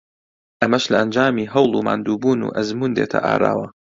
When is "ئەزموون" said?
2.55-2.91